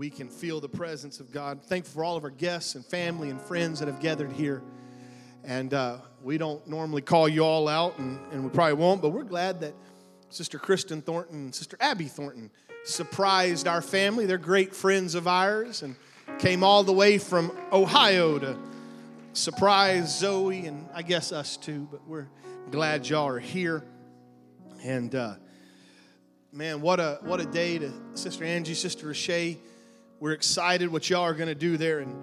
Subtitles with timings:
[0.00, 1.62] we can feel the presence of God.
[1.62, 4.62] Thankful for all of our guests and family and friends that have gathered here.
[5.44, 9.10] And uh, we don't normally call you all out, and, and we probably won't, but
[9.10, 9.74] we're glad that
[10.30, 12.50] Sister Kristen Thornton and Sister Abby Thornton
[12.82, 14.24] surprised our family.
[14.24, 15.94] They're great friends of ours and
[16.38, 18.56] came all the way from Ohio to
[19.34, 22.28] surprise Zoe and I guess us too, but we're
[22.70, 23.84] glad y'all are here.
[24.82, 25.34] And uh,
[26.54, 29.58] man, what a what a day to Sister Angie, Sister Rashay.
[30.20, 32.14] We're excited what y'all are going to do there in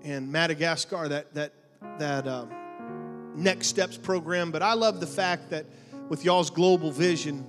[0.00, 1.06] in Madagascar.
[1.06, 1.52] That that
[1.98, 2.50] that um,
[3.36, 4.50] next steps program.
[4.50, 5.66] But I love the fact that
[6.08, 7.44] with y'all's global vision,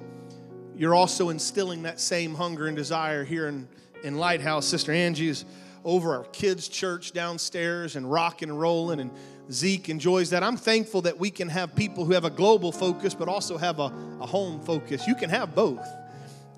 [0.76, 3.66] you're also instilling that same hunger and desire here in
[4.04, 4.66] in Lighthouse.
[4.66, 5.46] Sister Angie is
[5.86, 9.10] over our kids' church downstairs and rocking and rolling, and
[9.50, 10.44] Zeke enjoys that.
[10.44, 13.80] I'm thankful that we can have people who have a global focus but also have
[13.80, 13.86] a,
[14.20, 15.08] a home focus.
[15.08, 15.88] You can have both.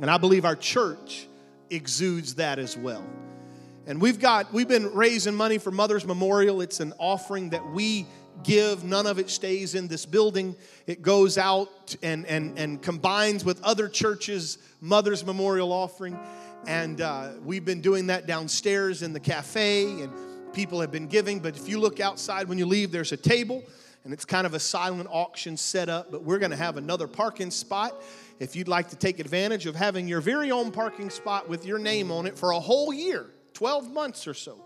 [0.02, 1.28] And I believe our church
[1.70, 3.06] exudes that as well.
[3.88, 6.62] And we've got, we've been raising money for Mother's Memorial.
[6.62, 8.08] It's an offering that we
[8.44, 8.84] give.
[8.84, 10.56] None of it stays in this building.
[10.88, 16.20] It goes out and, and, and combines with other churches' Mother's Memorial offering.
[16.66, 20.12] And uh, we've been doing that downstairs in the cafe, and
[20.52, 21.40] people have been giving.
[21.40, 23.64] But if you look outside when you leave, there's a table,
[24.04, 26.12] and it's kind of a silent auction set up.
[26.12, 28.02] But we're going to have another parking spot
[28.40, 31.78] if you'd like to take advantage of having your very own parking spot with your
[31.78, 34.60] name on it for a whole year, 12 months or so,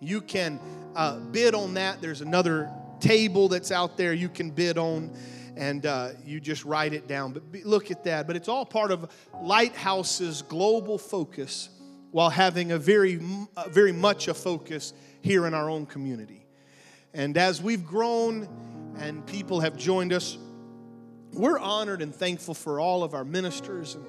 [0.00, 0.60] you can
[0.94, 2.02] uh, bid on that.
[2.02, 5.16] There's another table that's out there you can bid on,
[5.56, 7.32] and uh, you just write it down.
[7.32, 8.26] But be, look at that.
[8.26, 11.70] But it's all part of Lighthouse's global focus
[12.10, 13.20] while having a very,
[13.68, 16.44] very much a focus here in our own community.
[17.12, 18.48] And as we've grown
[18.98, 20.36] and people have joined us,
[21.32, 23.94] we're honored and thankful for all of our ministers.
[23.94, 24.06] And,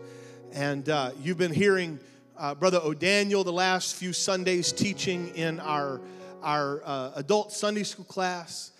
[0.51, 1.99] and uh, you've been hearing
[2.37, 6.01] uh, Brother O'Daniel the last few Sundays teaching in our,
[6.41, 8.71] our uh, adult Sunday school class.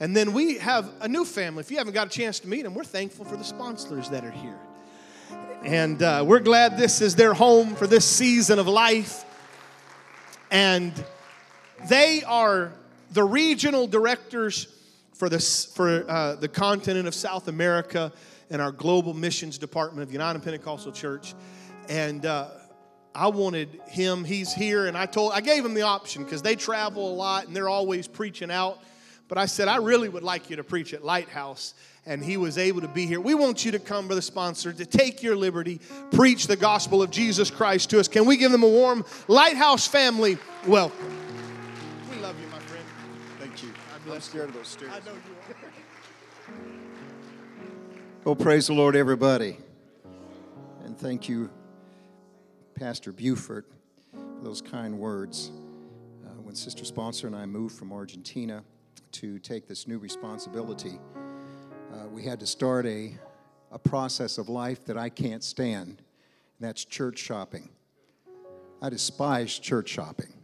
[0.00, 1.60] And then we have a new family.
[1.60, 4.24] If you haven't got a chance to meet them, we're thankful for the sponsors that
[4.24, 4.58] are here.
[5.62, 9.24] And uh, we're glad this is their home for this season of life.
[10.50, 10.92] And
[11.88, 12.72] they are
[13.12, 14.66] the regional directors
[15.14, 18.12] for, this, for uh, the continent of South America
[18.50, 21.34] and our global missions department of United Pentecostal Church.
[21.88, 22.48] And uh,
[23.14, 26.56] I wanted him, he's here, and I told, I gave him the option because they
[26.56, 28.80] travel a lot and they're always preaching out.
[29.28, 31.74] But I said, I really would like you to preach at Lighthouse.
[32.06, 33.18] And he was able to be here.
[33.18, 35.80] We want you to come, brother sponsor, to take your liberty,
[36.10, 38.08] preach the gospel of Jesus Christ to us.
[38.08, 40.36] Can we give them a warm Lighthouse family
[40.66, 41.08] welcome?
[42.10, 42.84] We love you, my friend.
[43.38, 43.70] Thank you.
[44.12, 44.92] I'm scared of those stairs.
[44.92, 45.56] I know you are.
[48.26, 49.56] Oh, praise the Lord, everybody.
[50.84, 51.48] And thank you,
[52.74, 53.64] Pastor Buford,
[54.12, 55.52] for those kind words.
[56.24, 58.64] Uh, when Sister Sponsor and I moved from Argentina
[59.12, 60.98] to take this new responsibility,
[61.92, 63.12] uh, we had to start a,
[63.70, 65.98] a process of life that I can't stand, and
[66.60, 67.68] that's church shopping.
[68.82, 70.34] I despise church shopping.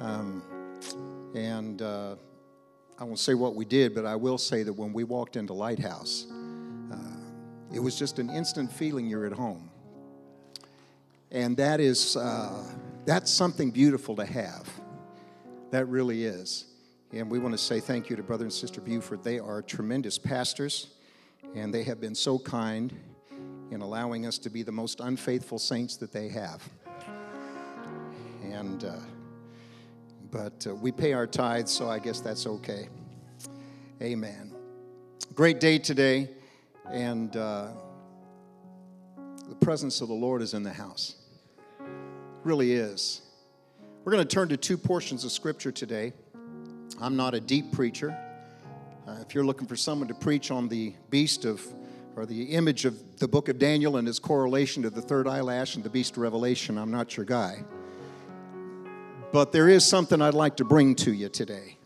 [0.00, 0.42] Um,
[1.34, 2.16] and uh,
[2.98, 5.52] I won't say what we did, but I will say that when we walked into
[5.52, 6.26] Lighthouse,
[6.92, 6.96] uh,
[7.72, 9.67] it was just an instant feeling you're at home.
[11.30, 12.64] And that is, uh,
[13.04, 14.68] that's something beautiful to have.
[15.70, 16.64] That really is.
[17.12, 19.22] And we want to say thank you to Brother and Sister Buford.
[19.22, 20.88] They are tremendous pastors,
[21.54, 22.94] and they have been so kind
[23.70, 26.62] in allowing us to be the most unfaithful saints that they have.
[28.42, 28.96] And, uh,
[30.30, 32.88] but uh, we pay our tithes, so I guess that's okay.
[34.00, 34.54] Amen.
[35.34, 36.30] Great day today,
[36.90, 37.68] and uh,
[39.48, 41.14] the presence of the Lord is in the house.
[41.80, 41.86] It
[42.44, 43.22] really is.
[44.04, 46.12] We're going to turn to two portions of Scripture today.
[47.00, 48.16] I'm not a deep preacher.
[49.06, 51.66] Uh, if you're looking for someone to preach on the beast of,
[52.14, 55.76] or the image of the book of Daniel and its correlation to the third eyelash
[55.76, 57.64] and the beast of Revelation, I'm not your guy.
[59.32, 61.76] But there is something I'd like to bring to you today.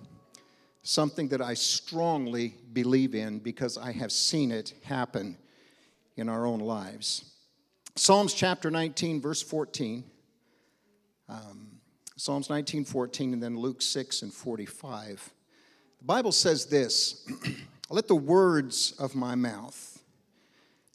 [0.82, 5.36] Something that I strongly believe in because I have seen it happen
[6.16, 7.31] in our own lives.
[7.94, 10.04] Psalms chapter 19, verse 14.
[11.28, 11.68] Um,
[12.16, 15.30] Psalms 19, 14, and then Luke 6 and 45.
[15.98, 17.26] The Bible says this
[17.90, 20.02] Let the words of my mouth,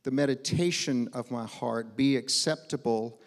[0.03, 3.19] the meditation of my heart be acceptable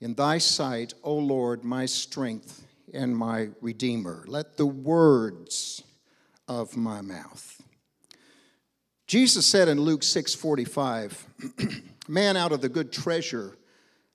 [0.00, 4.24] in thy sight, O Lord, my strength and my redeemer.
[4.26, 5.82] Let the words
[6.46, 7.62] of my mouth.
[9.06, 13.56] Jesus said in Luke 6:45, Man out of the good treasure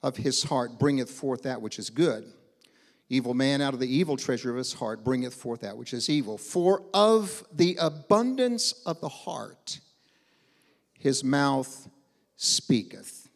[0.01, 2.31] of his heart bringeth forth that which is good,
[3.13, 6.09] Evil man out of the evil treasure of his heart bringeth forth that which is
[6.09, 6.35] evil.
[6.35, 9.79] For of the abundance of the heart
[10.97, 11.89] his mouth
[12.37, 13.29] speaketh.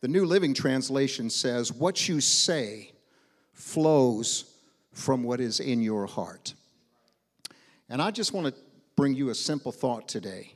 [0.00, 2.90] The New Living Translation says, What you say
[3.52, 4.52] flows
[4.92, 6.54] from what is in your heart.
[7.88, 8.60] And I just want to
[8.96, 10.54] bring you a simple thought today,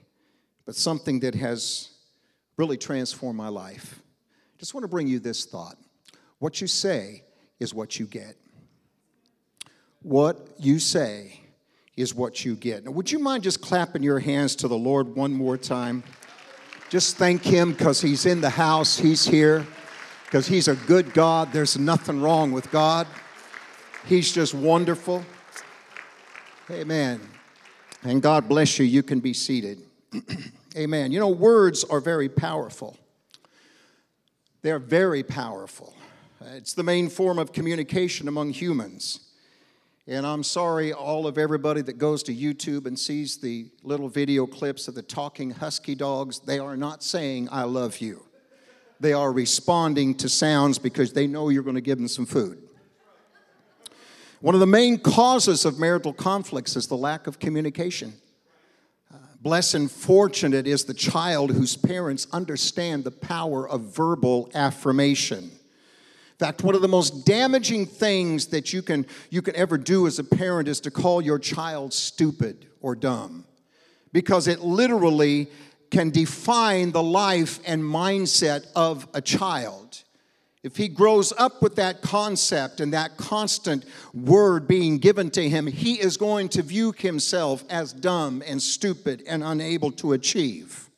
[0.67, 1.91] but something that has
[2.57, 4.01] really transformed my life.
[4.59, 5.77] Just want to bring you this thought.
[6.39, 7.25] What you say
[7.59, 8.37] is what you get.
[10.03, 11.41] What you say
[11.97, 12.85] is what you get.
[12.85, 16.03] Now, would you mind just clapping your hands to the Lord one more time?
[16.89, 19.67] Just thank Him because He's in the house, He's here,
[20.25, 21.53] because He's a good God.
[21.53, 23.07] There's nothing wrong with God.
[24.07, 25.25] He's just wonderful.
[26.71, 27.21] Amen.
[28.03, 28.85] And God bless you.
[28.85, 29.83] You can be seated.
[30.77, 31.13] Amen.
[31.13, 32.97] You know, words are very powerful.
[34.63, 35.95] They're very powerful.
[36.55, 39.21] It's the main form of communication among humans.
[40.07, 44.47] And I'm sorry, all of everybody that goes to YouTube and sees the little video
[44.47, 48.25] clips of the talking husky dogs, they are not saying, I love you.
[48.99, 52.63] They are responding to sounds because they know you're going to give them some food.
[54.41, 58.15] One of the main causes of marital conflicts is the lack of communication.
[59.43, 65.39] Blessed and fortunate is the child whose parents understand the power of verbal affirmation.
[65.43, 70.07] In fact, one of the most damaging things that you can, you can ever do
[70.07, 73.45] as a parent is to call your child stupid or dumb
[74.13, 75.49] because it literally
[75.91, 80.02] can define the life and mindset of a child.
[80.63, 85.67] If he grows up with that concept and that constant word being given to him,
[85.67, 90.89] he is going to view himself as dumb and stupid and unable to achieve.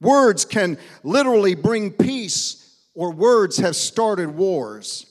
[0.00, 2.62] Words can literally bring peace,
[2.94, 5.06] or words have started wars.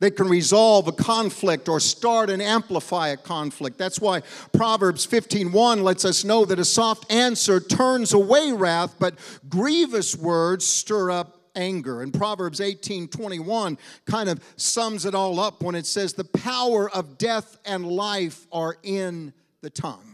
[0.00, 3.78] They can resolve a conflict or start and amplify a conflict.
[3.78, 4.22] That's why
[4.52, 9.14] Proverbs 15:1 lets us know that a soft answer turns away wrath, but
[9.48, 12.02] grievous words stir up anger.
[12.02, 16.90] And Proverbs 18 21 kind of sums it all up when it says, The power
[16.90, 20.12] of death and life are in the tongue.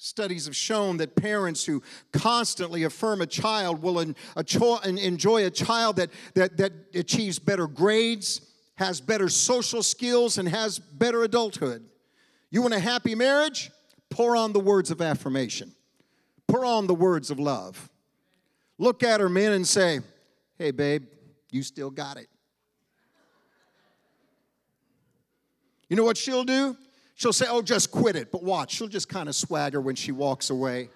[0.00, 1.82] Studies have shown that parents who
[2.12, 8.40] constantly affirm a child will enjoy a child that, that, that achieves better grades,
[8.76, 11.84] has better social skills, and has better adulthood.
[12.50, 13.72] You want a happy marriage?
[14.08, 15.74] Pour on the words of affirmation,
[16.46, 17.90] pour on the words of love.
[18.78, 20.00] Look at her, men, and say,
[20.56, 21.04] Hey, babe,
[21.50, 22.28] you still got it.
[25.88, 26.76] You know what she'll do?
[27.16, 28.30] She'll say, Oh, just quit it.
[28.30, 30.90] But watch, she'll just kind of swagger when she walks away.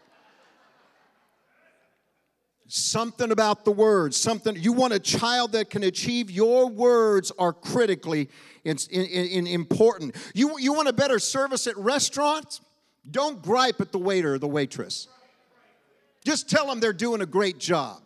[2.69, 4.56] Something about the words, something.
[4.56, 8.31] You want a child that can achieve your words are critically
[8.64, 10.17] in, in, in important.
[10.34, 12.62] You, you want a better service at restaurants?
[13.11, 15.08] Don't gripe at the waiter or the waitress.
[16.24, 18.00] Just tell them they're doing a great job.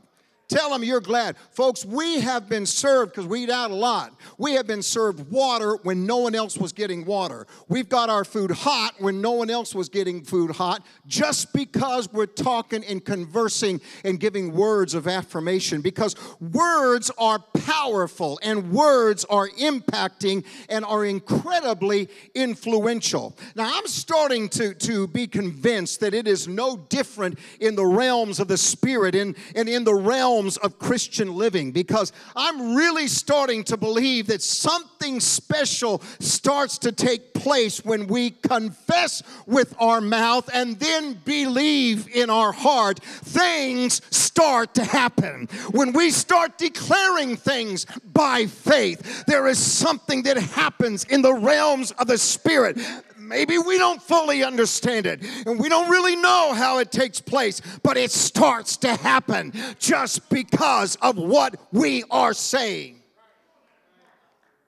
[0.48, 1.36] Tell them you're glad.
[1.50, 5.28] Folks, we have been served, because we eat out a lot, we have been served
[5.28, 7.48] water when no one else was getting water.
[7.68, 12.12] We've got our food hot when no one else was getting food hot, just because
[12.12, 15.80] we're talking and conversing and giving words of affirmation.
[15.80, 23.36] Because words are powerful and words are impacting and are incredibly influential.
[23.56, 28.38] Now, I'm starting to, to be convinced that it is no different in the realms
[28.38, 33.06] of the spirit and, and in the realm realms of Christian living because I'm really
[33.06, 40.02] starting to believe that something special starts to take place when we confess with our
[40.02, 43.00] mouth and then believe in our heart.
[43.00, 45.48] Things start to happen.
[45.70, 51.92] When we start declaring things by faith, there is something that happens in the realms
[51.92, 52.78] of the Spirit
[53.26, 57.60] Maybe we don't fully understand it and we don't really know how it takes place,
[57.82, 63.02] but it starts to happen just because of what we are saying.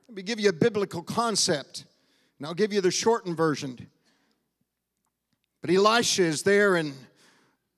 [0.08, 1.84] Let me give you a biblical concept,
[2.38, 3.88] and I'll give you the shortened version.
[5.60, 6.94] But Elisha is there and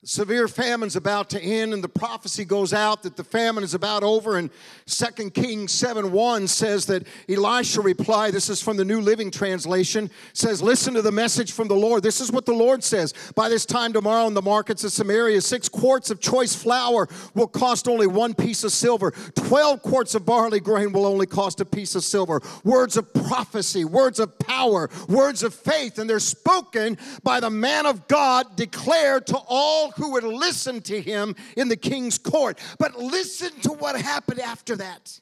[0.03, 4.03] severe famine's about to end and the prophecy goes out that the famine is about
[4.03, 4.49] over and
[4.87, 10.09] 2 kings 7 1 says that elisha replied this is from the new living translation
[10.33, 12.03] says listen to the message from the lord.
[12.03, 15.39] This is what the lord says by this time tomorrow in the markets of samaria
[15.43, 19.11] six quarts of choice flour will cost only one piece of silver.
[19.35, 22.41] 12 quarts of barley grain will only cost a piece of silver.
[22.65, 27.85] Words of prophecy words of power words of faith and they're spoken by the man
[27.85, 32.59] of god declared to all who would listen to him in the king's court.
[32.79, 35.21] But listen to what happened after that.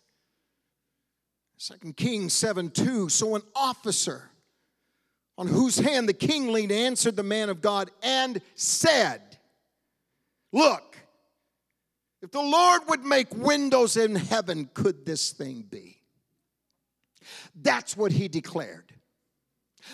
[1.58, 3.08] 2 Kings 7 2.
[3.08, 4.30] So an officer
[5.36, 9.22] on whose hand the king leaned answered the man of God and said,
[10.52, 10.96] Look,
[12.22, 15.98] if the Lord would make windows in heaven, could this thing be?
[17.54, 18.92] That's what he declared.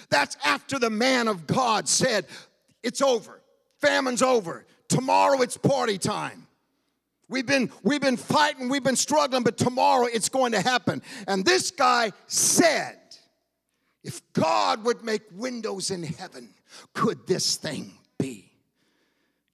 [0.09, 2.27] That's after the man of God said,
[2.83, 3.41] It's over,
[3.85, 6.47] famine's over, tomorrow it's party time.
[7.29, 11.03] We've been, we've been fighting, we've been struggling, but tomorrow it's going to happen.
[11.27, 12.99] And this guy said,
[14.03, 16.51] If God would make windows in heaven,
[16.93, 18.54] could this thing be?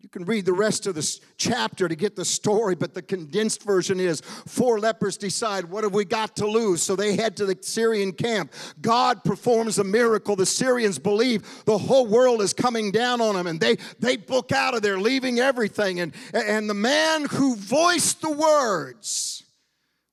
[0.01, 3.63] You can read the rest of this chapter to get the story, but the condensed
[3.63, 6.83] version is four lepers decide, What have we got to lose?
[6.83, 8.53] So they head to the Syrian camp.
[8.81, 10.37] God performs a miracle.
[10.37, 14.53] The Syrians believe the whole world is coming down on them, and they, they book
[14.53, 16.01] out of there, leaving everything.
[16.01, 19.43] And, and the man who voiced the words,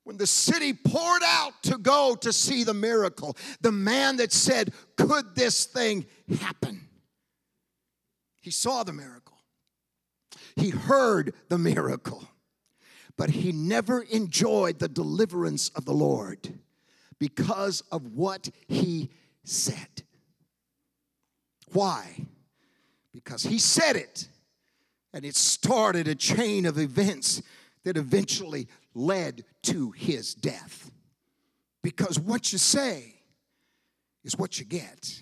[0.03, 4.73] when the city poured out to go to see the miracle, the man that said,
[4.97, 6.05] Could this thing
[6.41, 6.81] happen?
[8.41, 9.26] He saw the miracle.
[10.57, 12.27] He heard the miracle,
[13.15, 16.59] but he never enjoyed the deliverance of the Lord
[17.19, 19.11] because of what he
[19.43, 20.03] said.
[21.71, 22.25] Why?
[23.13, 24.27] Because he said it,
[25.13, 27.43] and it started a chain of events
[27.83, 30.91] that eventually led to his death.
[31.83, 33.21] Because what you say
[34.23, 35.21] is what you get.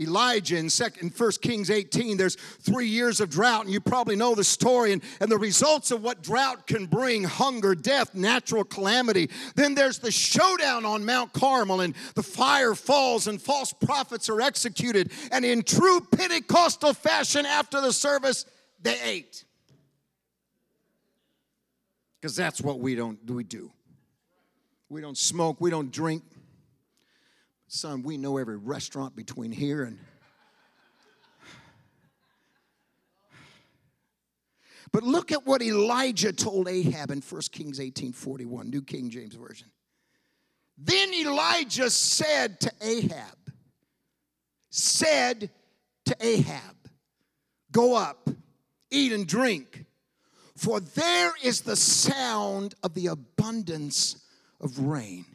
[0.00, 4.34] Elijah in, second, 1 Kings 18, there's three years of drought, and you probably know
[4.34, 9.28] the story and, and the results of what drought can bring hunger, death, natural calamity.
[9.56, 14.40] Then there's the showdown on Mount Carmel, and the fire falls, and false prophets are
[14.40, 15.10] executed.
[15.32, 18.44] And in true Pentecostal fashion, after the service,
[18.80, 19.44] they ate.
[22.20, 23.72] Because that's what we don't we do.
[24.88, 26.22] We don't smoke, we don't drink,
[27.68, 29.98] Son, we know every restaurant between here and.
[34.90, 39.34] But look at what Elijah told Ahab in 1 Kings 18 41, New King James
[39.34, 39.68] Version.
[40.78, 43.36] Then Elijah said to Ahab,
[44.70, 45.50] said
[46.06, 46.76] to Ahab,
[47.70, 48.30] Go up,
[48.90, 49.84] eat and drink,
[50.56, 54.24] for there is the sound of the abundance
[54.58, 55.26] of rain.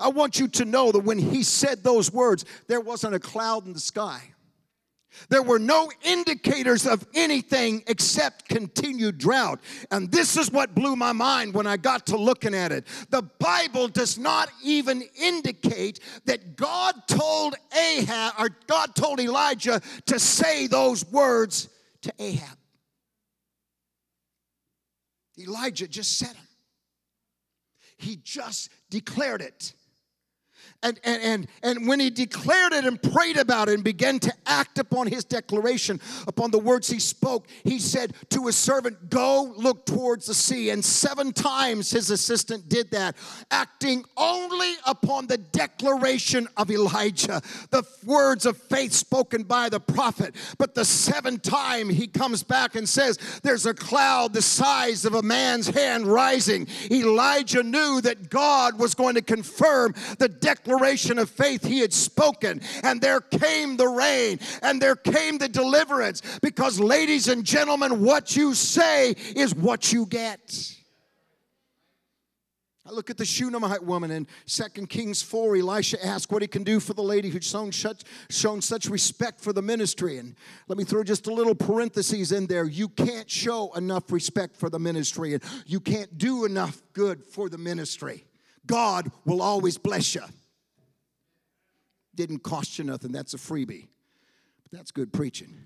[0.00, 3.66] I want you to know that when he said those words, there wasn't a cloud
[3.66, 4.34] in the sky.
[5.28, 9.60] There were no indicators of anything except continued drought.
[9.90, 12.86] And this is what blew my mind when I got to looking at it.
[13.10, 20.18] The Bible does not even indicate that God told Ahab or God told Elijah to
[20.18, 21.68] say those words
[22.02, 22.58] to Ahab.
[25.38, 26.48] Elijah just said them.
[27.96, 29.74] He just declared it.
[30.84, 34.32] And, and, and, and when he declared it and prayed about it and began to
[34.44, 35.98] act upon his declaration,
[36.28, 40.68] upon the words he spoke, he said to his servant, Go look towards the sea.
[40.68, 43.16] And seven times his assistant did that,
[43.50, 50.34] acting only upon the declaration of Elijah, the words of faith spoken by the prophet.
[50.58, 55.14] But the seventh time he comes back and says, There's a cloud the size of
[55.14, 56.66] a man's hand rising.
[56.90, 60.73] Elijah knew that God was going to confirm the declaration
[61.18, 66.22] of faith he had spoken, and there came the rain and there came the deliverance.
[66.42, 70.74] Because, ladies and gentlemen, what you say is what you get.
[72.86, 75.56] I look at the Shunammite woman in 2 Kings 4.
[75.56, 79.40] Elisha asked what he can do for the lady who'd shown such, shown such respect
[79.40, 80.18] for the ministry.
[80.18, 80.36] And
[80.68, 82.64] let me throw just a little parenthesis in there.
[82.64, 87.48] You can't show enough respect for the ministry, and you can't do enough good for
[87.48, 88.26] the ministry.
[88.66, 90.22] God will always bless you.
[92.14, 93.12] Didn't cost you nothing.
[93.12, 93.88] That's a freebie.
[94.62, 95.56] But that's good preaching.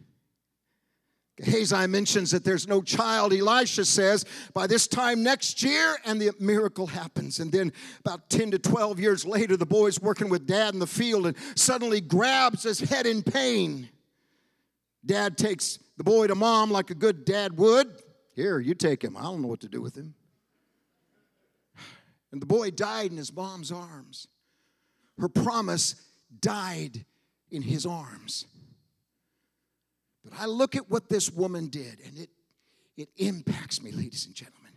[1.37, 3.33] Gehazi mentions that there's no child.
[3.33, 4.25] Elisha says
[4.55, 7.39] by this time next year, and the miracle happens.
[7.39, 10.87] And then about 10 to 12 years later, the boy's working with dad in the
[10.87, 13.89] field and suddenly grabs his head in pain.
[15.07, 18.03] Dad takes the boy to mom like a good dad would.
[18.35, 19.17] Here, you take him.
[19.17, 20.15] I don't know what to do with him.
[22.33, 24.27] And the boy died in his mom's arms.
[25.19, 25.95] Her promise
[26.41, 27.05] died
[27.51, 28.47] in his arms.
[30.25, 32.31] But I look at what this woman did, and it,
[32.97, 34.73] it impacts me, ladies and gentlemen.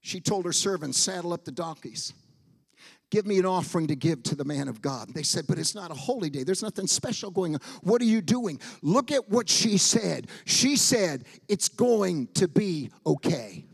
[0.00, 2.12] She told her servants, Saddle up the donkeys.
[3.10, 5.14] Give me an offering to give to the man of God.
[5.14, 6.42] They said, But it's not a holy day.
[6.42, 7.60] There's nothing special going on.
[7.82, 8.60] What are you doing?
[8.82, 10.26] Look at what she said.
[10.44, 13.64] She said, It's going to be okay.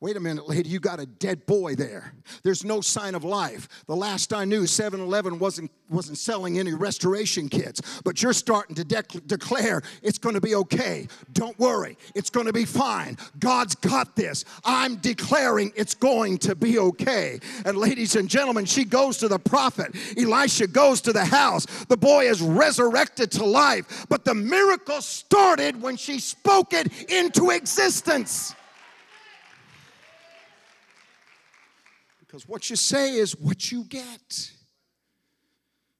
[0.00, 2.12] Wait a minute, lady, you got a dead boy there.
[2.44, 3.68] There's no sign of life.
[3.88, 8.76] The last I knew, 7 Eleven wasn't, wasn't selling any restoration kits, but you're starting
[8.76, 11.08] to de- declare it's going to be okay.
[11.32, 13.16] Don't worry, it's going to be fine.
[13.40, 14.44] God's got this.
[14.64, 17.40] I'm declaring it's going to be okay.
[17.64, 19.96] And, ladies and gentlemen, she goes to the prophet.
[20.16, 21.66] Elisha goes to the house.
[21.86, 27.50] The boy is resurrected to life, but the miracle started when she spoke it into
[27.50, 28.54] existence.
[32.28, 34.52] Because what you say is what you get.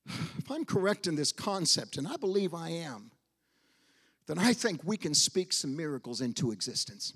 [0.38, 3.10] If I'm correct in this concept, and I believe I am,
[4.26, 7.12] then I think we can speak some miracles into existence.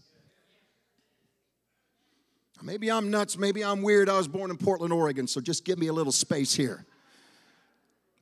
[2.63, 4.11] Maybe I'm nuts, maybe I'm weird.
[4.11, 6.85] I was born in Portland, Oregon, so just give me a little space here.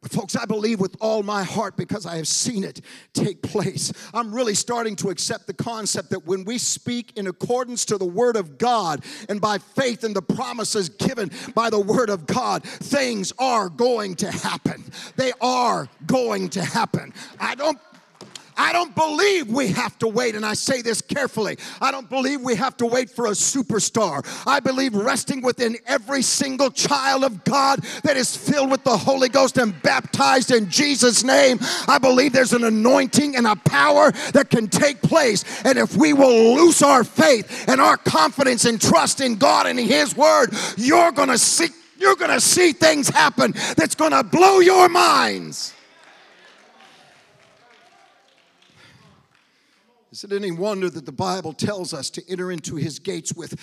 [0.08, 2.80] Folks, I believe with all my heart because I have seen it
[3.12, 3.92] take place.
[4.14, 8.06] I'm really starting to accept the concept that when we speak in accordance to the
[8.06, 12.62] Word of God and by faith in the promises given by the Word of God,
[12.62, 14.82] things are going to happen.
[15.16, 17.12] They are going to happen.
[17.38, 17.78] I don't
[18.60, 21.56] I don't believe we have to wait, and I say this carefully.
[21.80, 24.22] I don't believe we have to wait for a superstar.
[24.46, 29.30] I believe resting within every single child of God that is filled with the Holy
[29.30, 31.58] Ghost and baptized in Jesus' name.
[31.88, 35.42] I believe there's an anointing and a power that can take place.
[35.64, 39.80] And if we will lose our faith and our confidence and trust in God and
[39.80, 41.68] His Word, you're gonna see.
[41.98, 45.74] You're gonna see things happen that's gonna blow your minds.
[50.12, 53.54] Is it any wonder that the Bible tells us to enter into his gates with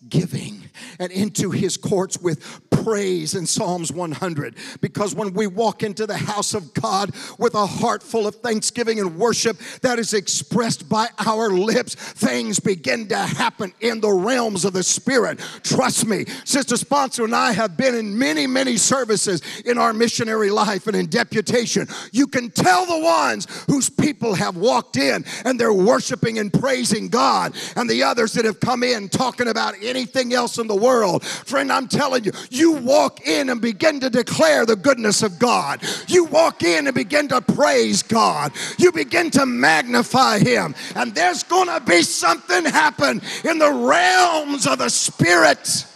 [0.00, 0.62] thanksgiving
[0.98, 4.56] and into his courts with praise in Psalms 100?
[4.80, 9.00] Because when we walk into the house of God with a heart full of thanksgiving
[9.00, 14.64] and worship that is expressed by our lips, things begin to happen in the realms
[14.64, 15.40] of the Spirit.
[15.62, 20.50] Trust me, Sister Sponsor and I have been in many, many services in our missionary
[20.50, 21.86] life and in deputation.
[22.12, 27.08] You can tell the ones whose people have walked in and they're worshiping and praising
[27.08, 31.24] God, and the others that have come in talking about anything else in the world.
[31.24, 35.82] Friend, I'm telling you, you walk in and begin to declare the goodness of God.
[36.06, 38.52] You walk in and begin to praise God.
[38.78, 44.66] You begin to magnify Him, and there's going to be something happen in the realms
[44.66, 45.86] of the Spirit.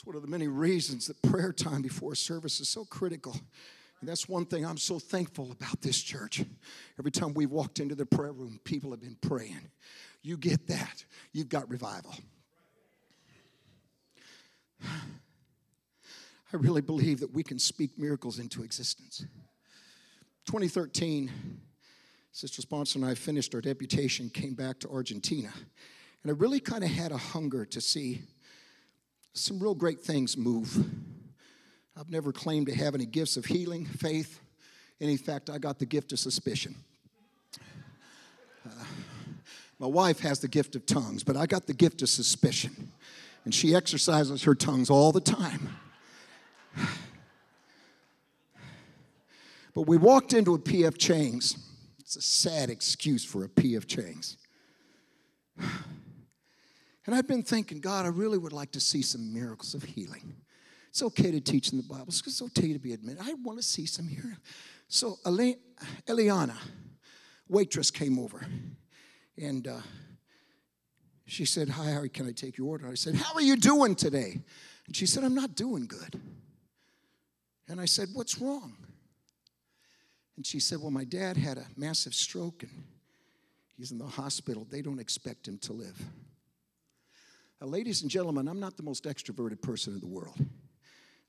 [0.00, 3.36] It's one of the many reasons that prayer time before service is so critical.
[4.00, 6.42] And that's one thing I'm so thankful about this church.
[7.00, 9.70] Every time we walked into the prayer room, people have been praying.
[10.20, 12.14] You get that, you've got revival.
[14.84, 19.24] I really believe that we can speak miracles into existence.
[20.44, 21.30] 2013,
[22.32, 25.50] Sister Sponsor and I finished our deputation, came back to Argentina,
[26.22, 28.20] and I really kind of had a hunger to see
[29.32, 30.84] some real great things move
[31.96, 34.40] I've never claimed to have any gifts of healing, faith,
[35.00, 36.74] and in fact, I got the gift of suspicion.
[39.78, 42.92] My wife has the gift of tongues, but I got the gift of suspicion.
[43.44, 45.68] And she exercises her tongues all the time.
[49.72, 51.56] But we walked into a PF Chang's.
[52.00, 54.36] It's a sad excuse for a PF Chang's.
[57.06, 60.34] And I've been thinking, God, I really would like to see some miracles of healing.
[60.90, 62.06] It's okay to teach in the Bible.
[62.08, 63.22] It's okay to be admitted.
[63.22, 64.36] I want to see some here.
[64.88, 66.56] So Eliana,
[67.50, 68.46] waitress, came over,
[69.36, 69.80] and uh,
[71.26, 73.94] she said, "Hi, Harry, can I take your order?" I said, "How are you doing
[73.94, 74.40] today?"
[74.86, 76.20] And she said, "I'm not doing good."
[77.68, 78.76] And I said, "What's wrong?"
[80.36, 82.84] And she said, "Well, my dad had a massive stroke, and
[83.76, 84.66] he's in the hospital.
[84.70, 86.00] They don't expect him to live."
[87.60, 90.38] Now, ladies and gentlemen, I'm not the most extroverted person in the world.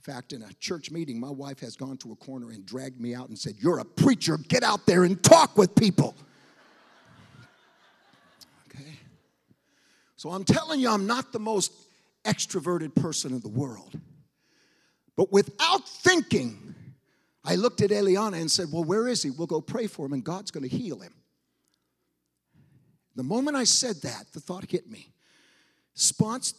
[0.02, 3.00] In fact, in a church meeting, my wife has gone to a corner and dragged
[3.00, 6.16] me out and said, You're a preacher, get out there and talk with people.
[8.68, 8.98] Okay?
[10.16, 11.72] So I'm telling you, I'm not the most
[12.26, 14.00] extroverted person in the world.
[15.16, 16.74] But without thinking,
[17.46, 19.30] I looked at Eliana and said, Well, where is he?
[19.30, 21.14] We'll go pray for him and God's going to heal him.
[23.16, 25.14] The moment I said that, the thought hit me.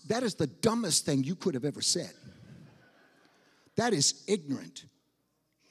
[0.07, 2.13] That is the dumbest thing you could have ever said.
[3.77, 4.85] That is ignorant.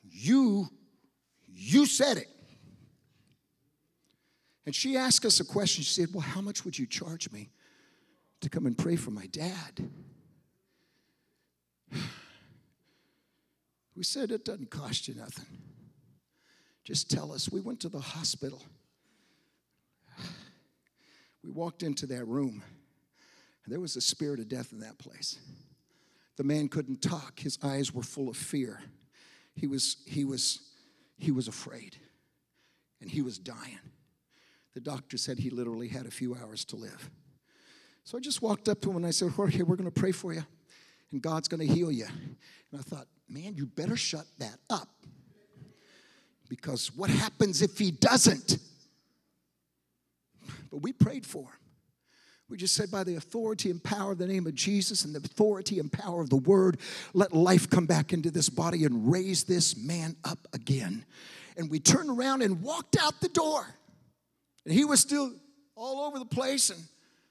[0.03, 0.67] You,
[1.47, 2.27] you said it.
[4.65, 5.83] And she asked us a question.
[5.83, 7.49] She said, Well, how much would you charge me
[8.41, 9.89] to come and pray for my dad?
[13.93, 15.45] We said, It doesn't cost you nothing.
[16.83, 17.51] Just tell us.
[17.51, 18.63] We went to the hospital.
[21.43, 22.63] We walked into that room,
[23.65, 25.39] and there was a spirit of death in that place.
[26.37, 28.81] The man couldn't talk, his eyes were full of fear.
[29.53, 30.61] He was, he was,
[31.17, 31.97] he was afraid,
[33.01, 33.79] and he was dying.
[34.73, 37.09] The doctor said he literally had a few hours to live.
[38.05, 40.11] So I just walked up to him and I said, Jorge, we're going to pray
[40.11, 40.43] for you,
[41.11, 42.07] and God's going to heal you.
[42.71, 44.89] And I thought, man, you better shut that up.
[46.49, 48.57] Because what happens if he doesn't?
[50.69, 51.60] But we prayed for him.
[52.51, 55.19] We just said, by the authority and power of the name of Jesus and the
[55.19, 56.79] authority and power of the word,
[57.13, 61.05] let life come back into this body and raise this man up again.
[61.55, 63.65] And we turned around and walked out the door.
[64.65, 65.31] And he was still
[65.75, 66.79] all over the place and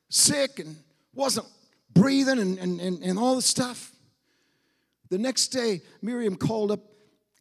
[0.09, 0.75] sick and
[1.15, 1.47] wasn't
[1.93, 3.93] breathing and, and, and, and all the stuff.
[5.11, 6.81] The next day, Miriam called up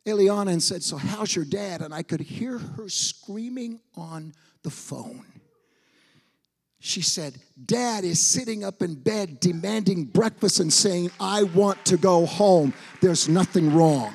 [0.05, 1.81] Eliana and said, So, how's your dad?
[1.81, 5.23] And I could hear her screaming on the phone.
[6.79, 11.97] She said, Dad is sitting up in bed demanding breakfast and saying, I want to
[11.97, 12.73] go home.
[13.01, 14.13] There's nothing wrong.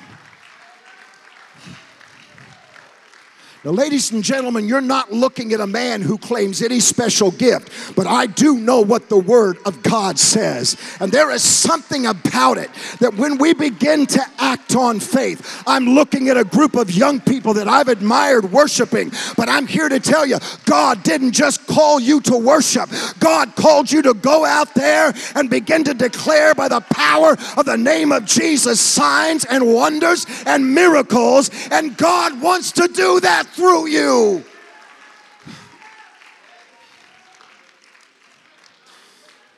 [3.64, 7.96] Now, ladies and gentlemen, you're not looking at a man who claims any special gift,
[7.96, 10.76] but I do know what the Word of God says.
[11.00, 12.68] And there is something about it
[13.00, 17.20] that when we begin to act on faith, I'm looking at a group of young
[17.20, 21.98] people that I've admired worshiping, but I'm here to tell you God didn't just call
[21.98, 26.68] you to worship, God called you to go out there and begin to declare by
[26.68, 31.50] the power of the name of Jesus signs and wonders and miracles.
[31.70, 34.44] And God wants to do that through you.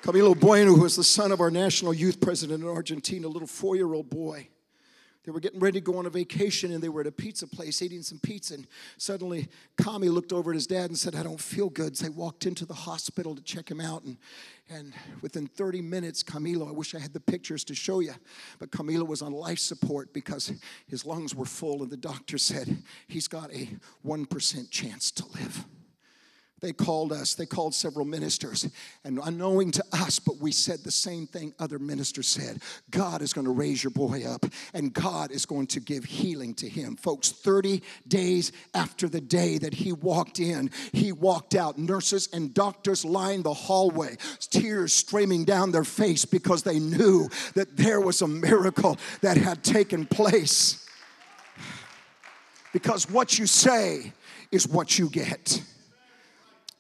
[0.03, 3.49] Camilo Bueno, who is the son of our national youth president in Argentina, a little
[3.49, 4.49] four year old boy.
[5.27, 7.49] They were getting ready to go on a vacation and they were at a pizza
[7.49, 8.55] place eating some pizza.
[8.55, 11.97] And suddenly, Kami looked over at his dad and said, I don't feel good.
[11.97, 14.05] So they walked into the hospital to check him out.
[14.05, 14.19] And,
[14.71, 18.15] and within 30 minutes, Camilo, I wish I had the pictures to show you,
[18.61, 20.53] but Camilo was on life support because
[20.87, 21.83] his lungs were full.
[21.83, 22.77] And the doctor said,
[23.09, 23.69] he's got a
[24.07, 25.65] 1% chance to live.
[26.67, 28.69] They called us, they called several ministers,
[29.05, 33.33] and unknowing to us, but we said the same thing other ministers said God is
[33.33, 36.97] going to raise your boy up, and God is going to give healing to him.
[36.97, 41.79] Folks, 30 days after the day that he walked in, he walked out.
[41.79, 44.17] Nurses and doctors lined the hallway,
[44.51, 49.63] tears streaming down their face because they knew that there was a miracle that had
[49.63, 50.85] taken place.
[52.73, 54.13] Because what you say
[54.51, 55.63] is what you get.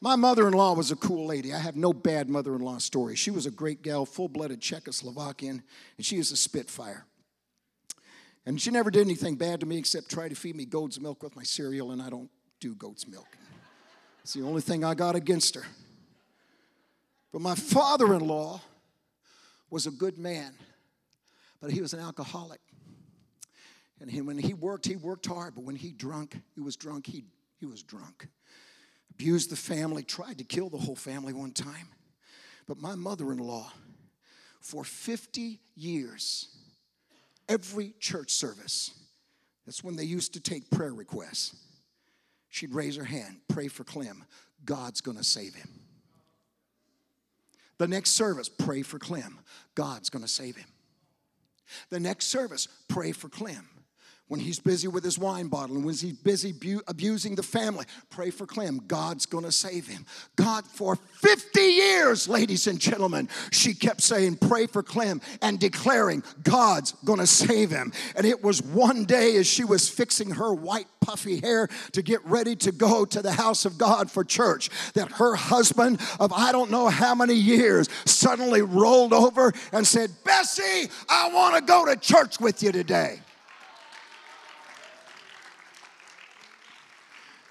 [0.01, 1.55] My mother in law was a cool lady.
[1.55, 3.17] I have no bad mother in law story.
[3.17, 5.63] She was a great gal, full blooded Czechoslovakian,
[5.97, 7.07] and she is a Spitfire.
[8.45, 11.23] And she never did anything bad to me except try to feed me goat's milk
[11.23, 12.31] with my cereal, and I don't
[12.61, 13.27] do goat's milk.
[14.23, 15.65] It's the only thing I got against her.
[17.33, 18.61] But my father in law
[19.71, 20.53] was a good man,
[21.61, 22.61] but he was an alcoholic.
[24.01, 27.07] And he, when he worked, he worked hard, but when he drunk, he was drunk,
[27.07, 27.25] he,
[27.59, 28.29] he was drunk
[29.11, 31.89] abused the family, tried to kill the whole family one time.
[32.67, 33.73] But my mother in law,
[34.61, 36.49] for 50 years,
[37.49, 38.93] every church service,
[39.65, 41.57] that's when they used to take prayer requests.
[42.49, 44.25] She'd raise her hand, pray for Clem.
[44.65, 45.69] God's gonna save him.
[47.79, 49.39] The next service, pray for Clem.
[49.75, 50.69] God's gonna save him.
[51.91, 53.69] The next service, pray for Clem
[54.29, 57.85] when he's busy with his wine bottle and when he's busy bu- abusing the family,
[58.11, 58.81] pray for Clem.
[58.89, 60.05] God's gonna save him.
[60.35, 66.25] God, for 50 years, ladies and gentlemen, she kept saying, Pray for Clem and declaring,
[66.43, 67.93] God's gonna save him.
[68.17, 72.25] And it was one day as she was fixing her white puffy hair to get
[72.27, 76.51] ready to go to the house of God for church that her husband of I
[76.51, 81.95] don't know how many years suddenly rolled over and said, Bessie, I wanna go to
[81.95, 83.21] church with you today.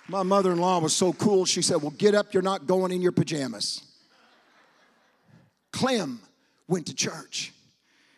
[0.07, 2.91] My mother in law was so cool, she said, Well, get up, you're not going
[2.91, 3.81] in your pajamas.
[5.71, 6.19] Clem
[6.67, 7.51] went to church.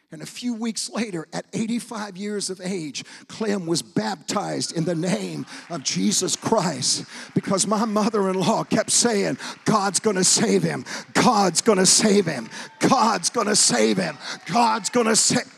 [0.10, 4.96] And a few weeks later, at 85 years of age, Clem was baptized in the
[4.96, 10.86] name of Jesus Christ because my mother in law kept saying, God's gonna save him.
[11.12, 12.50] God's gonna save him.
[12.80, 14.18] God's gonna save him.
[14.46, 15.57] God's gonna save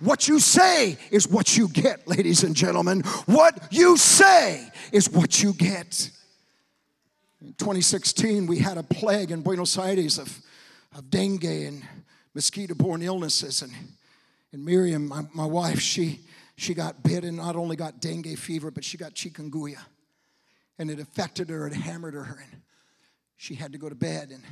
[0.00, 3.00] what you say is what you get, ladies and gentlemen.
[3.26, 6.10] What you say is what you get.
[7.40, 10.40] In 2016, we had a plague in Buenos Aires of,
[10.96, 11.86] of dengue and
[12.34, 13.62] mosquito borne illnesses.
[13.62, 13.72] And,
[14.52, 16.20] and Miriam, my, my wife, she,
[16.56, 19.80] she got bit and not only got dengue fever, but she got chikungunya.
[20.78, 22.22] And it affected her, it hammered her.
[22.22, 22.62] And
[23.36, 24.42] she had to go to bed and,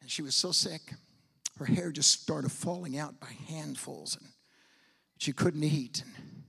[0.00, 0.92] and she was so sick.
[1.58, 4.28] Her hair just started falling out by handfuls and
[5.18, 6.02] she couldn't eat.
[6.04, 6.42] And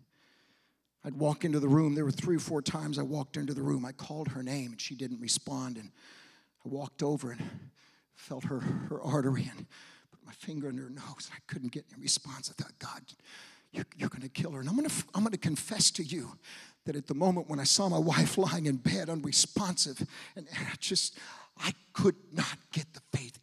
[1.04, 1.94] I'd walk into the room.
[1.94, 3.86] There were three or four times I walked into the room.
[3.86, 5.78] I called her name and she didn't respond.
[5.78, 5.92] And
[6.66, 7.50] I walked over and
[8.16, 9.68] felt her, her artery and
[10.12, 11.30] put my finger in her nose.
[11.32, 12.50] I couldn't get any response.
[12.50, 13.02] I thought, God,
[13.72, 14.60] you're, you're going to kill her.
[14.60, 16.32] And I'm going to I'm going to confess to you
[16.86, 20.02] that at the moment when I saw my wife lying in bed unresponsive,
[20.36, 21.18] and I just,
[21.60, 23.35] I could not get the faith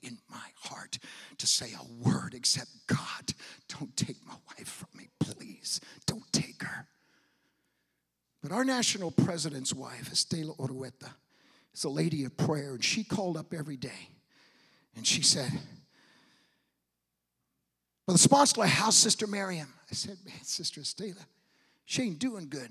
[0.72, 0.98] heart
[1.38, 3.34] to say a word except, God,
[3.68, 5.80] don't take my wife from me, please.
[6.06, 6.86] Don't take her.
[8.42, 11.10] But our national president's wife, Estela Orueta,
[11.74, 14.08] is a lady of prayer, and she called up every day
[14.96, 15.50] and she said,
[18.06, 19.72] Well, the sponsor of house, Sister Miriam.
[19.90, 21.24] I said, Man, Sister Estela,
[21.84, 22.70] she ain't doing good.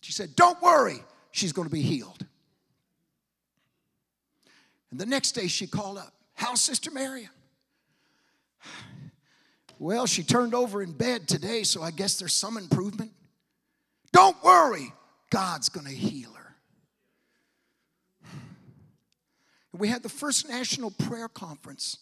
[0.00, 2.24] She said, Don't worry, she's going to be healed.
[4.90, 7.30] And the next day she called up, How's Sister Miriam?
[9.78, 13.10] Well, she turned over in bed today, so I guess there's some improvement.
[14.12, 14.92] Don't worry,
[15.30, 16.56] God's going to heal her.
[19.72, 21.98] We had the first national prayer conference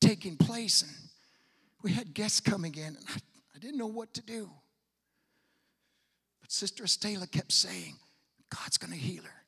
[0.00, 0.92] taking place, and
[1.82, 3.18] we had guests coming in, and I,
[3.54, 4.50] I didn't know what to do.
[6.40, 7.96] But Sister Estela kept saying,
[8.50, 9.43] God's going to heal her.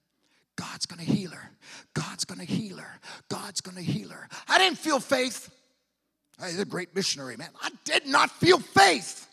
[0.57, 1.51] God's to heal her.
[1.95, 3.01] God's to heal her.
[3.29, 4.29] God's to heal her.
[4.49, 5.51] I didn't feel faith.
[6.40, 7.49] I was a great missionary, man.
[7.62, 9.27] I did not feel faith.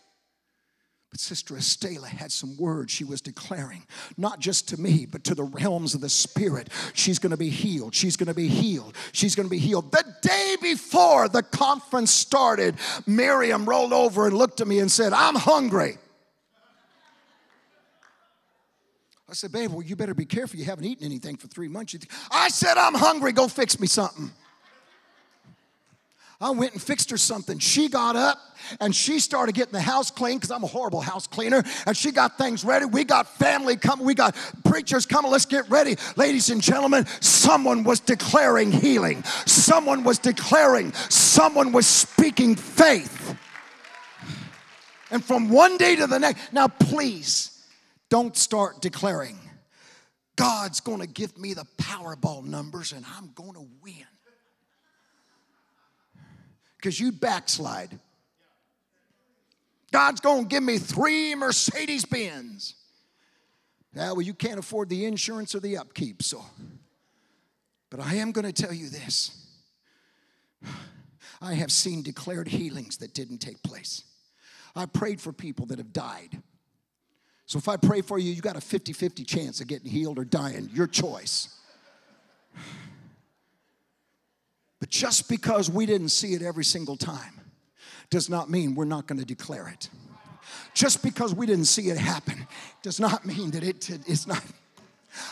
[1.10, 3.84] But Sister Estela had some words she was declaring,
[4.16, 6.70] not just to me, but to the realms of the Spirit.
[6.92, 7.94] She's going to be healed.
[7.94, 8.96] She's going to be healed.
[9.12, 9.92] She's going to be healed.
[9.92, 12.74] The day before the conference started,
[13.06, 15.98] Miriam rolled over and looked at me and said, I'm hungry.
[19.34, 20.60] I said, babe, well, you better be careful.
[20.60, 21.96] You haven't eaten anything for three months.
[22.30, 23.32] I said, I'm hungry.
[23.32, 24.30] Go fix me something.
[26.40, 27.58] I went and fixed her something.
[27.58, 28.38] She got up
[28.78, 31.64] and she started getting the house clean because I'm a horrible house cleaner.
[31.84, 32.84] And she got things ready.
[32.84, 34.06] We got family coming.
[34.06, 35.32] We got preachers coming.
[35.32, 35.96] Let's get ready.
[36.14, 39.24] Ladies and gentlemen, someone was declaring healing.
[39.46, 43.36] Someone was declaring, someone was speaking faith.
[45.10, 47.50] And from one day to the next, now please
[48.14, 49.36] don't start declaring,
[50.36, 54.06] God's gonna give me the Powerball numbers and I'm gonna win
[56.76, 57.98] because you backslide.
[59.90, 62.74] God's going to give me three Mercedes Benz.
[63.96, 66.44] Yeah, well, you can't afford the insurance or the upkeep, so.
[67.90, 69.48] But I am going to tell you this
[71.40, 74.04] I have seen declared healings that didn't take place.
[74.76, 76.42] I prayed for people that have died.
[77.46, 80.18] So if I pray for you, you got a 50 50 chance of getting healed
[80.18, 80.70] or dying.
[80.72, 81.48] Your choice.
[84.80, 87.40] But just because we didn't see it every single time
[88.10, 89.88] does not mean we're not going to declare it.
[90.74, 92.46] Just because we didn't see it happen
[92.82, 94.42] does not mean that it is not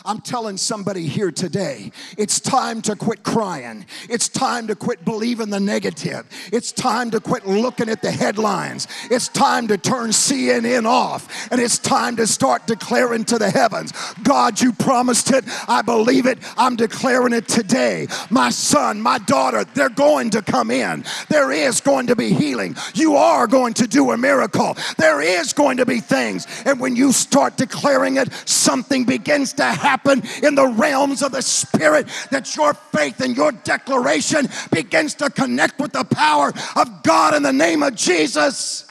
[0.05, 3.85] I'm telling somebody here today, it's time to quit crying.
[4.09, 6.27] It's time to quit believing the negative.
[6.51, 8.87] It's time to quit looking at the headlines.
[9.09, 11.51] It's time to turn CNN off.
[11.51, 15.45] And it's time to start declaring to the heavens God, you promised it.
[15.67, 16.39] I believe it.
[16.57, 18.07] I'm declaring it today.
[18.29, 21.05] My son, my daughter, they're going to come in.
[21.29, 22.75] There is going to be healing.
[22.93, 24.75] You are going to do a miracle.
[24.97, 26.47] There is going to be things.
[26.65, 31.41] And when you start declaring it, something begins to happen in the realms of the
[31.41, 37.35] Spirit that your faith and your declaration begins to connect with the power of God
[37.35, 38.87] in the name of Jesus.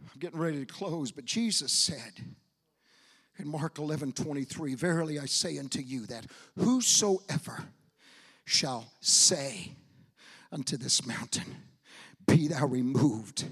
[0.00, 2.12] I'm getting ready to close, but Jesus said
[3.38, 7.64] in Mark 11 23, Verily I say unto you that whosoever
[8.44, 9.72] shall say
[10.52, 11.56] unto this mountain,
[12.26, 13.44] be thou removed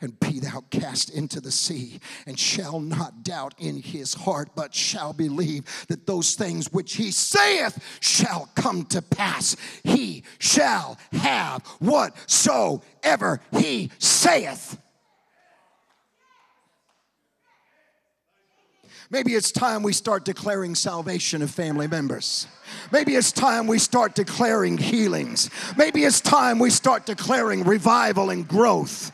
[0.00, 4.74] and be thou cast into the sea, and shall not doubt in his heart, but
[4.74, 9.56] shall believe that those things which he saith shall come to pass.
[9.82, 14.78] He shall have whatsoever he saith.
[19.10, 22.46] Maybe it's time we start declaring salvation of family members.
[22.92, 25.48] Maybe it's time we start declaring healings.
[25.78, 29.12] Maybe it's time we start declaring revival and growth.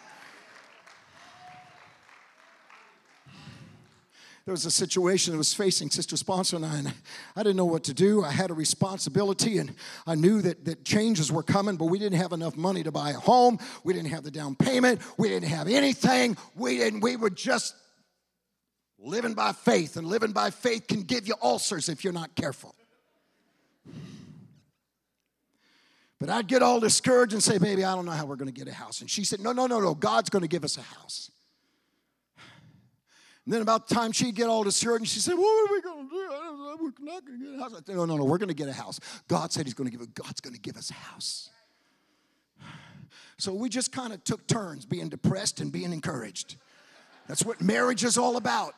[4.44, 6.92] there was a situation that was facing Sister Sponsor and I, and
[7.34, 8.22] I didn't know what to do.
[8.22, 9.74] I had a responsibility, and
[10.06, 13.10] I knew that, that changes were coming, but we didn't have enough money to buy
[13.10, 13.58] a home.
[13.84, 15.00] We didn't have the down payment.
[15.16, 16.36] We didn't have anything.
[16.54, 17.00] We didn't.
[17.00, 17.74] We were just
[19.04, 22.74] living by faith, and living by faith can give you ulcers if you're not careful.
[26.18, 28.58] But I'd get all discouraged and say, Baby, I don't know how we're going to
[28.58, 29.00] get a house.
[29.00, 29.94] And she said, No, no, no, no.
[29.94, 31.30] God's going to give us a house.
[33.44, 35.82] And then about the time she'd get all discouraged, and she said, What are we
[35.82, 36.82] going to do?
[36.82, 37.72] We're not going to get a house.
[37.74, 39.00] I said, No, no, no, we're going to get a house.
[39.28, 41.50] God said He's going to give it, God's going to give us a house.
[43.36, 46.56] So we just kind of took turns being depressed and being encouraged.
[47.26, 48.74] That's what marriage is all about.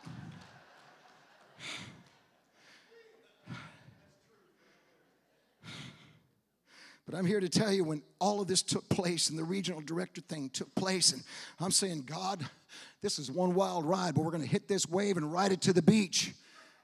[7.06, 9.80] But I'm here to tell you when all of this took place and the regional
[9.80, 11.22] director thing took place, and
[11.60, 12.44] I'm saying, God,
[13.00, 15.60] this is one wild ride, but we're going to hit this wave and ride it
[15.62, 16.32] to the beach.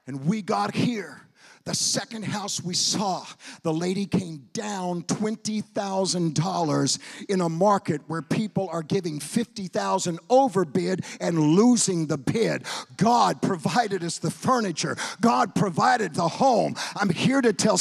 [0.07, 1.21] And we got here.
[1.65, 3.25] The second house we saw,
[3.61, 11.39] the lady came down $20,000 in a market where people are giving 50,000 overbid and
[11.39, 12.65] losing the bid.
[12.97, 14.97] God provided us the furniture.
[15.21, 16.75] God provided the home.
[16.97, 17.77] I'm here to tell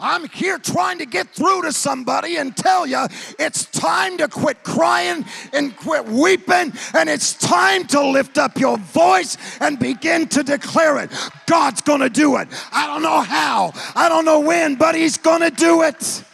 [0.00, 3.06] I'm here trying to get through to somebody and tell you
[3.38, 8.78] it's time to quit crying and quit weeping, and it's time to lift up your
[8.78, 11.10] voice and begin to declare it.
[11.46, 12.48] God's gonna do it.
[12.72, 16.24] I don't know how, I don't know when, but He's gonna do it.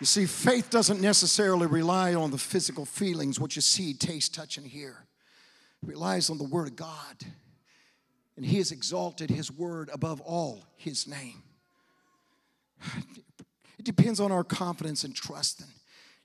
[0.00, 4.56] You see, faith doesn't necessarily rely on the physical feelings, what you see, taste, touch,
[4.56, 5.04] and hear.
[5.80, 7.24] It relies on the Word of God
[8.42, 11.44] and he has exalted his word above all his name.
[13.78, 15.68] It depends on our confidence and trust in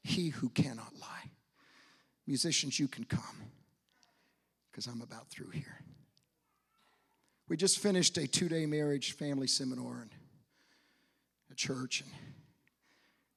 [0.01, 1.30] he who cannot lie.
[2.25, 3.51] Musicians, you can come
[4.71, 5.84] because I'm about through here.
[7.47, 10.10] We just finished a two day marriage family seminar in
[11.51, 12.12] a church, and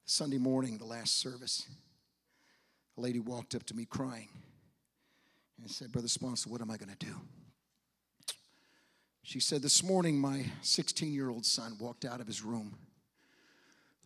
[0.05, 1.67] Sunday morning, the last service,
[2.97, 4.29] a lady walked up to me crying
[5.61, 7.13] and said, Brother Sponsler, what am I going to do?
[9.23, 12.77] She said, This morning, my 16 year old son walked out of his room,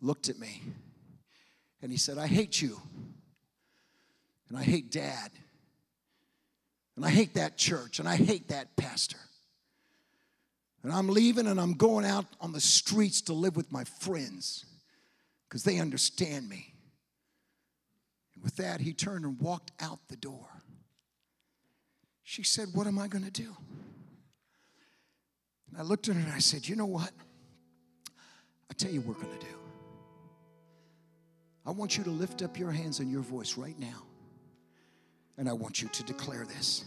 [0.01, 0.61] looked at me,
[1.81, 2.81] and he said, I hate you.
[4.49, 5.31] And I hate dad.
[6.95, 7.99] And I hate that church.
[7.99, 9.17] And I hate that pastor.
[10.83, 14.65] And I'm leaving and I'm going out on the streets to live with my friends
[15.49, 16.73] because they understand me.
[18.35, 20.47] And with that, he turned and walked out the door.
[22.23, 23.55] She said, What am I going to do?
[25.75, 27.11] And I looked at her and I said, You know what?
[28.69, 29.51] I tell you what we're going to do.
[31.65, 34.03] I want you to lift up your hands and your voice right now.
[35.37, 36.85] And I want you to declare this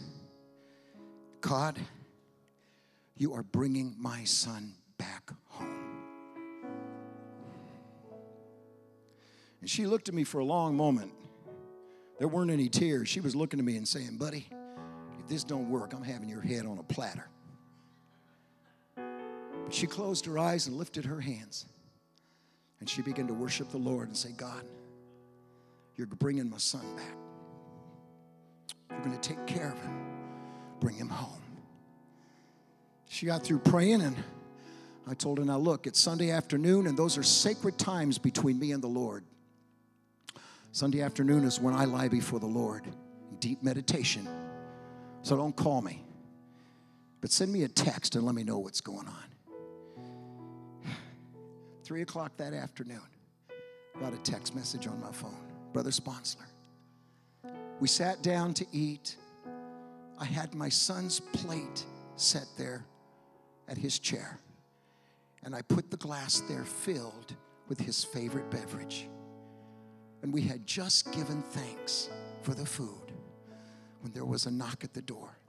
[1.39, 1.77] God,
[3.15, 5.75] you are bringing my son back home.
[9.61, 11.11] And she looked at me for a long moment.
[12.17, 13.07] There weren't any tears.
[13.07, 14.47] She was looking at me and saying, Buddy,
[15.19, 17.29] if this don't work, I'm having your head on a platter.
[19.71, 21.65] She closed her eyes and lifted her hands.
[22.79, 24.63] And she began to worship the Lord and say, God,
[25.95, 27.15] you're bringing my son back.
[28.89, 30.05] You're going to take care of him,
[30.79, 31.41] bring him home.
[33.07, 34.15] She got through praying, and
[35.07, 38.71] I told her, Now look, it's Sunday afternoon, and those are sacred times between me
[38.71, 39.23] and the Lord.
[40.71, 44.27] Sunday afternoon is when I lie before the Lord, in deep meditation.
[45.23, 46.03] So don't call me,
[47.19, 49.38] but send me a text and let me know what's going on.
[51.89, 53.01] Three o'clock that afternoon,
[53.99, 55.51] got a text message on my phone.
[55.73, 56.45] Brother Sponsler.
[57.79, 59.15] We sat down to eat.
[60.19, 61.83] I had my son's plate
[62.15, 62.85] set there
[63.67, 64.39] at his chair.
[65.41, 67.35] And I put the glass there filled
[67.67, 69.09] with his favorite beverage.
[70.21, 72.11] And we had just given thanks
[72.43, 73.13] for the food
[74.01, 75.39] when there was a knock at the door.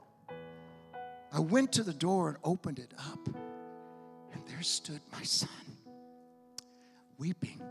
[1.31, 5.77] I went to the door and opened it up, and there stood my son
[7.21, 7.61] weeping.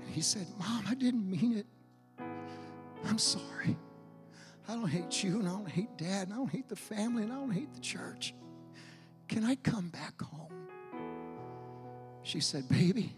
[0.00, 1.66] And he said, Mom, I didn't mean it.
[3.04, 3.76] I'm sorry.
[4.66, 7.24] I don't hate you, and I don't hate dad, and I don't hate the family,
[7.24, 8.34] and I don't hate the church.
[9.28, 10.48] Can I come back home?
[12.22, 13.14] She said, Baby,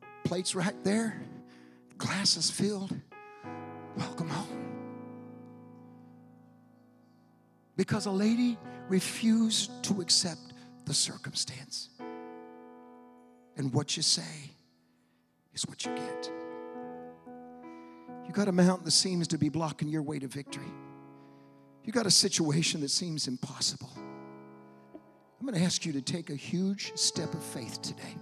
[0.00, 1.20] the plate's right there,
[1.96, 2.94] glass is filled.
[3.96, 4.66] Welcome home.
[7.76, 8.58] Because a lady
[8.88, 10.52] refused to accept
[10.84, 11.89] the circumstance.
[13.56, 14.50] And what you say
[15.54, 16.30] is what you get.
[18.26, 20.70] You got a mountain that seems to be blocking your way to victory.
[21.84, 23.90] You got a situation that seems impossible.
[23.96, 28.16] I'm going to ask you to take a huge step of faith today.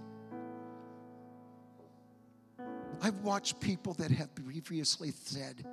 [3.01, 5.65] I've watched people that have previously said,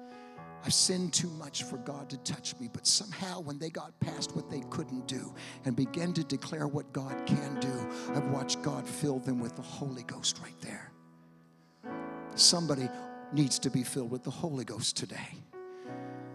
[0.67, 2.69] I've sinned too much for God to touch me.
[2.73, 5.33] But somehow, when they got past what they couldn't do
[5.65, 9.63] and began to declare what God can do, I've watched God fill them with the
[9.63, 10.91] Holy Ghost right there.
[12.35, 12.89] Somebody
[13.33, 15.39] needs to be filled with the Holy Ghost today.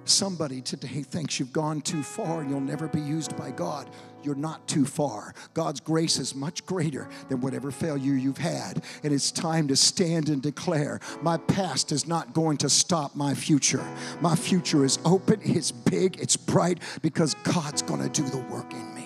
[0.06, 3.88] Somebody today thinks you've gone too far and you'll never be used by God.
[4.24, 5.34] You're not too far.
[5.54, 8.84] God's grace is much greater than whatever failure you've had.
[9.04, 13.34] And it's time to stand and declare my past is not going to stop my
[13.34, 13.86] future.
[14.22, 18.74] My future is open, it's big, it's bright because God's going to do the work
[18.74, 19.01] in me.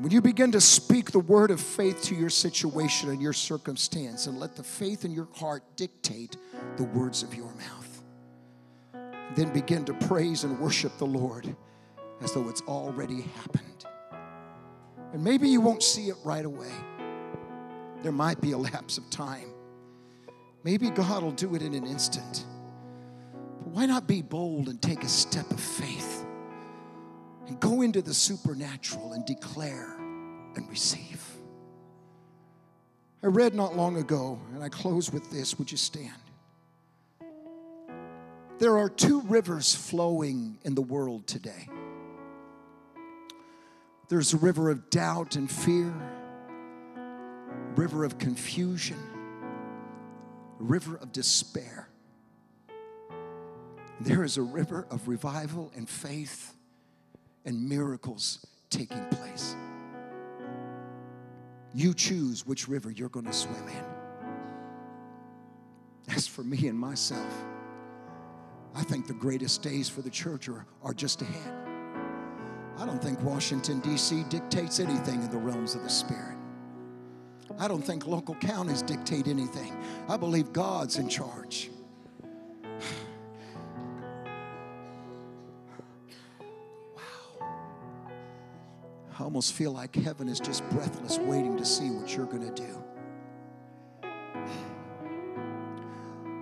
[0.00, 4.28] When you begin to speak the word of faith to your situation and your circumstance,
[4.28, 6.36] and let the faith in your heart dictate
[6.76, 8.02] the words of your mouth,
[9.34, 11.52] then begin to praise and worship the Lord
[12.20, 13.86] as though it's already happened.
[15.12, 16.72] And maybe you won't see it right away,
[18.04, 19.52] there might be a lapse of time.
[20.62, 22.46] Maybe God will do it in an instant.
[23.58, 26.24] But why not be bold and take a step of faith?
[27.48, 29.96] And go into the supernatural and declare
[30.54, 31.24] and receive.
[33.22, 35.58] I read not long ago, and I close with this.
[35.58, 36.12] Would you stand?
[38.58, 41.68] There are two rivers flowing in the world today.
[44.08, 45.92] There's a river of doubt and fear,
[47.76, 48.98] river of confusion,
[50.58, 51.88] river of despair.
[54.00, 56.54] There is a river of revival and faith
[57.44, 59.56] and miracles taking place.
[61.74, 63.84] You choose which river you're going to swim in.
[66.14, 67.32] As for me and myself,
[68.74, 71.52] I think the greatest days for the church are, are just ahead.
[72.78, 74.24] I don't think Washington, D.C.
[74.28, 76.36] dictates anything in the realms of the Spirit.
[77.58, 79.76] I don't think local counties dictate anything.
[80.08, 81.70] I believe God's in charge.
[89.18, 92.62] I almost feel like heaven is just breathless, waiting to see what you're going to
[92.62, 92.84] do.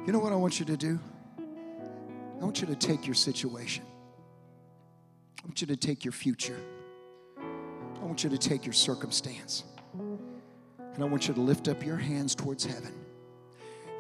[0.06, 0.98] You know what I want you to do?
[1.38, 3.82] I want you to take your situation.
[5.42, 6.60] I want you to take your future.
[7.38, 9.64] I want you to take your circumstance.
[9.94, 12.94] And I want you to lift up your hands towards heaven.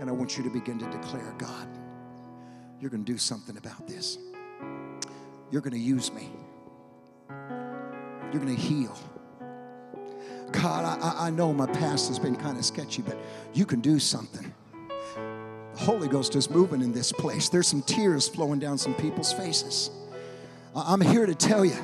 [0.00, 1.66] And I want you to begin to declare, God,
[2.78, 4.18] you're going to do something about this.
[5.50, 6.30] You're going to use me.
[8.32, 8.96] You're going to heal.
[10.52, 13.18] God, I, I know my past has been kind of sketchy, but
[13.52, 14.52] you can do something.
[15.74, 17.48] The Holy Ghost is moving in this place.
[17.48, 19.90] There's some tears flowing down some people's faces.
[20.74, 21.76] I'm here to tell you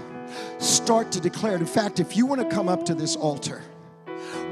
[0.59, 1.57] start to declare.
[1.57, 1.61] it.
[1.61, 3.63] In fact, if you want to come up to this altar,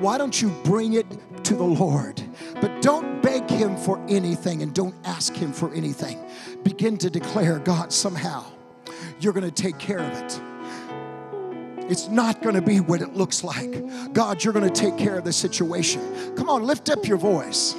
[0.01, 1.07] why don't you bring it
[1.45, 2.23] to the Lord?
[2.61, 6.19] But don't beg Him for anything and don't ask Him for anything.
[6.63, 8.45] Begin to declare, God, somehow
[9.21, 10.41] you're going to take care of it.
[11.91, 14.13] It's not going to be what it looks like.
[14.13, 16.01] God, you're going to take care of the situation.
[16.37, 17.75] Come on, lift up your voice.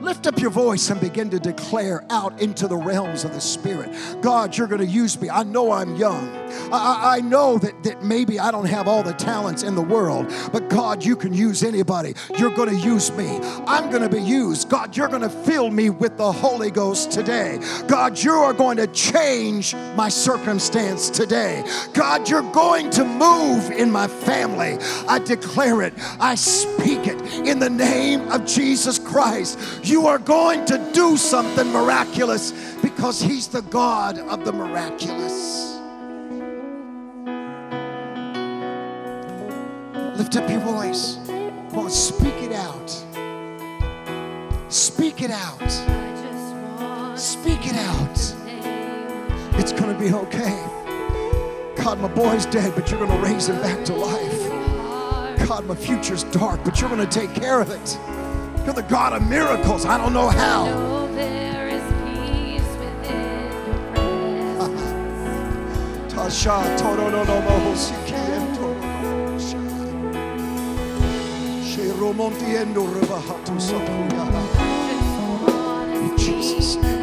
[0.00, 3.90] Lift up your voice and begin to declare out into the realms of the Spirit.
[4.20, 5.30] God, you're going to use me.
[5.30, 6.28] I know I'm young.
[6.72, 10.32] I, I, know that, that maybe I don't have all the talents in the world,
[10.52, 12.14] but God, you can use anybody.
[12.38, 13.38] You're going to use me.
[13.66, 14.68] I'm going to be used.
[14.68, 17.58] God, you're going to fill me with the Holy Ghost today.
[17.86, 21.64] God, you are going to change my circumstance today.
[21.94, 24.76] God, you're going to move in my family.
[25.08, 25.94] I declare it.
[26.20, 29.58] I speak it in the name of Jesus Christ.
[29.86, 32.50] You are going to do something miraculous
[32.82, 35.78] because He's the God of the miraculous.
[40.18, 41.18] Lift up your voice.
[41.26, 42.90] Come on, speak it out.
[44.68, 47.16] Speak it out.
[47.16, 48.34] Speak it out.
[49.56, 50.66] It's going to be okay.
[51.76, 55.46] God, my boy's dead, but you're going to raise him back to life.
[55.46, 58.25] God, my future's dark, but you're going to take care of it.
[58.66, 59.86] You're the God of miracles.
[59.86, 60.66] I don't know how.
[66.08, 66.76] Tasha,
[76.18, 76.95] Jesus' name.